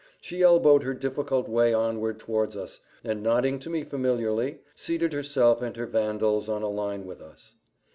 She 0.19 0.41
elbowed 0.41 0.81
her 0.81 0.95
difficult 0.95 1.47
way 1.47 1.75
onward 1.75 2.19
towards 2.19 2.57
us, 2.57 2.79
and 3.03 3.21
nodding 3.21 3.59
to 3.59 3.69
me 3.69 3.83
familiarly, 3.83 4.61
seated 4.73 5.13
herself 5.13 5.61
and 5.61 5.77
her 5.77 5.85
Vandals 5.85 6.49
on 6.49 6.63
a 6.63 6.69
line 6.69 7.05
with 7.05 7.21
us. 7.21 7.53